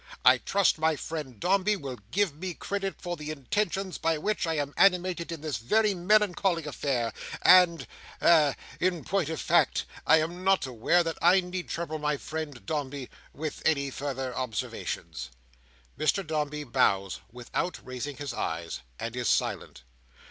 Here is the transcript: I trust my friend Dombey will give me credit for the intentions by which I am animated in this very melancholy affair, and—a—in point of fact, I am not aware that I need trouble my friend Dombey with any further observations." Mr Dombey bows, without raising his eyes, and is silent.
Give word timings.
I 0.25 0.39
trust 0.39 0.79
my 0.79 0.95
friend 0.95 1.39
Dombey 1.39 1.75
will 1.75 1.99
give 2.09 2.33
me 2.35 2.55
credit 2.55 2.95
for 2.99 3.15
the 3.15 3.29
intentions 3.29 3.99
by 3.99 4.17
which 4.17 4.47
I 4.47 4.55
am 4.55 4.73
animated 4.75 5.31
in 5.31 5.41
this 5.41 5.57
very 5.57 5.93
melancholy 5.93 6.65
affair, 6.65 7.13
and—a—in 7.43 9.03
point 9.03 9.29
of 9.29 9.39
fact, 9.39 9.85
I 10.07 10.17
am 10.19 10.43
not 10.43 10.65
aware 10.65 11.03
that 11.03 11.19
I 11.21 11.39
need 11.39 11.69
trouble 11.69 11.99
my 11.99 12.17
friend 12.17 12.65
Dombey 12.65 13.11
with 13.31 13.61
any 13.63 13.91
further 13.91 14.35
observations." 14.35 15.29
Mr 15.99 16.25
Dombey 16.25 16.63
bows, 16.63 17.19
without 17.31 17.79
raising 17.85 18.17
his 18.17 18.33
eyes, 18.33 18.79
and 18.99 19.15
is 19.15 19.29
silent. 19.29 19.83